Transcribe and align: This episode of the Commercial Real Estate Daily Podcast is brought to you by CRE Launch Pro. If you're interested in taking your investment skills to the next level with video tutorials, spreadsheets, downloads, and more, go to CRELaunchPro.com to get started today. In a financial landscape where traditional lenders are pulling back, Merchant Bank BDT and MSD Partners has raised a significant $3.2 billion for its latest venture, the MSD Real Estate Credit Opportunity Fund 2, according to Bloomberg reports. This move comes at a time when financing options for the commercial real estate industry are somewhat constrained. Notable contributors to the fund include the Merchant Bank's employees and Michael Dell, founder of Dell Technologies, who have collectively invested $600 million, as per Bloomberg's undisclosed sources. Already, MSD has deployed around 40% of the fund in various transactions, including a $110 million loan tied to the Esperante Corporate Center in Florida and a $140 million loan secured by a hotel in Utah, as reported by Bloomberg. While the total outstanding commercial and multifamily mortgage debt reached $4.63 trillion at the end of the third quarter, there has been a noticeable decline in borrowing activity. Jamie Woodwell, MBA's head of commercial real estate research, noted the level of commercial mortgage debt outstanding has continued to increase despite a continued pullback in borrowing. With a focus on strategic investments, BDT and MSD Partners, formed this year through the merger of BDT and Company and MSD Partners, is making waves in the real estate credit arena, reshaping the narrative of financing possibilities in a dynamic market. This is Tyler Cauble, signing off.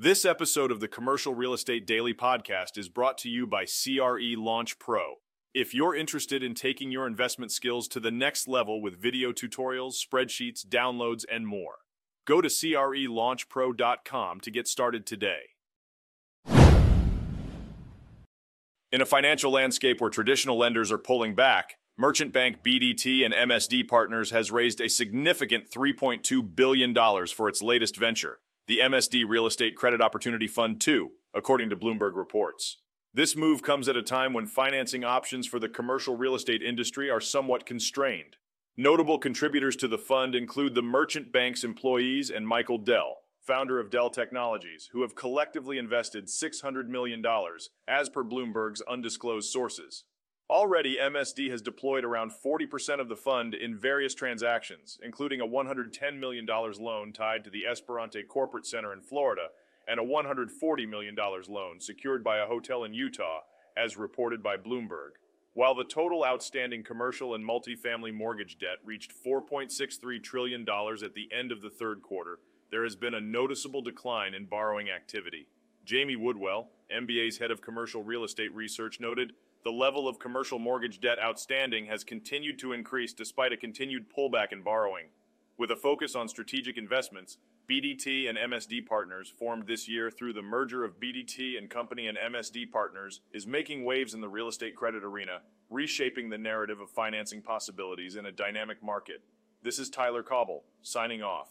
This 0.00 0.24
episode 0.24 0.70
of 0.70 0.78
the 0.78 0.86
Commercial 0.86 1.34
Real 1.34 1.52
Estate 1.52 1.84
Daily 1.84 2.14
Podcast 2.14 2.78
is 2.78 2.88
brought 2.88 3.18
to 3.18 3.28
you 3.28 3.48
by 3.48 3.64
CRE 3.64 4.36
Launch 4.36 4.78
Pro. 4.78 5.14
If 5.52 5.74
you're 5.74 5.92
interested 5.92 6.40
in 6.40 6.54
taking 6.54 6.92
your 6.92 7.04
investment 7.04 7.50
skills 7.50 7.88
to 7.88 7.98
the 7.98 8.12
next 8.12 8.46
level 8.46 8.80
with 8.80 9.02
video 9.02 9.32
tutorials, 9.32 9.94
spreadsheets, 9.94 10.64
downloads, 10.64 11.24
and 11.28 11.48
more, 11.48 11.78
go 12.28 12.40
to 12.40 12.46
CRELaunchPro.com 12.46 14.38
to 14.38 14.50
get 14.52 14.68
started 14.68 15.04
today. 15.04 15.40
In 18.92 19.00
a 19.00 19.04
financial 19.04 19.50
landscape 19.50 20.00
where 20.00 20.10
traditional 20.10 20.56
lenders 20.56 20.92
are 20.92 20.98
pulling 20.98 21.34
back, 21.34 21.74
Merchant 21.96 22.32
Bank 22.32 22.62
BDT 22.62 23.24
and 23.24 23.34
MSD 23.34 23.88
Partners 23.88 24.30
has 24.30 24.52
raised 24.52 24.80
a 24.80 24.88
significant 24.88 25.68
$3.2 25.68 26.54
billion 26.54 26.94
for 27.26 27.48
its 27.48 27.62
latest 27.62 27.96
venture, 27.96 28.38
the 28.68 28.80
MSD 28.80 29.24
Real 29.26 29.46
Estate 29.46 29.76
Credit 29.76 30.02
Opportunity 30.02 30.46
Fund 30.46 30.78
2, 30.78 31.08
according 31.32 31.70
to 31.70 31.76
Bloomberg 31.76 32.14
reports. 32.14 32.76
This 33.14 33.34
move 33.34 33.62
comes 33.62 33.88
at 33.88 33.96
a 33.96 34.02
time 34.02 34.34
when 34.34 34.46
financing 34.46 35.04
options 35.04 35.46
for 35.46 35.58
the 35.58 35.70
commercial 35.70 36.18
real 36.18 36.34
estate 36.34 36.62
industry 36.62 37.08
are 37.08 37.18
somewhat 37.18 37.64
constrained. 37.64 38.36
Notable 38.76 39.18
contributors 39.18 39.74
to 39.76 39.88
the 39.88 39.96
fund 39.96 40.34
include 40.34 40.74
the 40.74 40.82
Merchant 40.82 41.32
Bank's 41.32 41.64
employees 41.64 42.28
and 42.28 42.46
Michael 42.46 42.76
Dell, 42.76 43.16
founder 43.40 43.80
of 43.80 43.90
Dell 43.90 44.10
Technologies, 44.10 44.90
who 44.92 45.00
have 45.00 45.14
collectively 45.14 45.78
invested 45.78 46.26
$600 46.26 46.88
million, 46.88 47.24
as 47.88 48.10
per 48.10 48.22
Bloomberg's 48.22 48.82
undisclosed 48.82 49.50
sources. 49.50 50.04
Already, 50.50 50.96
MSD 50.96 51.50
has 51.50 51.60
deployed 51.60 52.06
around 52.06 52.32
40% 52.32 53.00
of 53.00 53.10
the 53.10 53.16
fund 53.16 53.52
in 53.52 53.76
various 53.76 54.14
transactions, 54.14 54.98
including 55.02 55.42
a 55.42 55.46
$110 55.46 56.18
million 56.18 56.46
loan 56.46 57.12
tied 57.12 57.44
to 57.44 57.50
the 57.50 57.64
Esperante 57.70 58.26
Corporate 58.26 58.64
Center 58.64 58.94
in 58.94 59.02
Florida 59.02 59.48
and 59.86 60.00
a 60.00 60.02
$140 60.02 60.88
million 60.88 61.14
loan 61.48 61.80
secured 61.80 62.24
by 62.24 62.38
a 62.38 62.46
hotel 62.46 62.84
in 62.84 62.94
Utah, 62.94 63.40
as 63.76 63.98
reported 63.98 64.42
by 64.42 64.56
Bloomberg. 64.56 65.12
While 65.52 65.74
the 65.74 65.84
total 65.84 66.24
outstanding 66.24 66.82
commercial 66.82 67.34
and 67.34 67.44
multifamily 67.44 68.14
mortgage 68.14 68.58
debt 68.58 68.78
reached 68.82 69.12
$4.63 69.12 70.22
trillion 70.22 70.62
at 70.62 71.14
the 71.14 71.28
end 71.30 71.52
of 71.52 71.60
the 71.60 71.70
third 71.70 72.00
quarter, 72.00 72.38
there 72.70 72.84
has 72.84 72.96
been 72.96 73.14
a 73.14 73.20
noticeable 73.20 73.82
decline 73.82 74.32
in 74.32 74.46
borrowing 74.46 74.88
activity. 74.88 75.46
Jamie 75.88 76.16
Woodwell, 76.16 76.68
MBA's 76.94 77.38
head 77.38 77.50
of 77.50 77.62
commercial 77.62 78.02
real 78.02 78.22
estate 78.22 78.54
research, 78.54 79.00
noted 79.00 79.32
the 79.64 79.70
level 79.70 80.06
of 80.06 80.18
commercial 80.18 80.58
mortgage 80.58 81.00
debt 81.00 81.16
outstanding 81.18 81.86
has 81.86 82.04
continued 82.04 82.58
to 82.58 82.74
increase 82.74 83.14
despite 83.14 83.54
a 83.54 83.56
continued 83.56 84.04
pullback 84.14 84.52
in 84.52 84.62
borrowing. 84.62 85.06
With 85.56 85.70
a 85.70 85.76
focus 85.76 86.14
on 86.14 86.28
strategic 86.28 86.76
investments, 86.76 87.38
BDT 87.70 88.28
and 88.28 88.36
MSD 88.36 88.84
Partners, 88.84 89.32
formed 89.38 89.66
this 89.66 89.88
year 89.88 90.10
through 90.10 90.34
the 90.34 90.42
merger 90.42 90.84
of 90.84 91.00
BDT 91.00 91.56
and 91.56 91.70
Company 91.70 92.06
and 92.06 92.18
MSD 92.18 92.70
Partners, 92.70 93.22
is 93.32 93.46
making 93.46 93.82
waves 93.82 94.12
in 94.12 94.20
the 94.20 94.28
real 94.28 94.48
estate 94.48 94.76
credit 94.76 95.02
arena, 95.02 95.40
reshaping 95.70 96.28
the 96.28 96.36
narrative 96.36 96.80
of 96.80 96.90
financing 96.90 97.40
possibilities 97.40 98.14
in 98.14 98.26
a 98.26 98.32
dynamic 98.32 98.82
market. 98.82 99.22
This 99.62 99.78
is 99.78 99.88
Tyler 99.88 100.22
Cauble, 100.22 100.64
signing 100.82 101.22
off. 101.22 101.48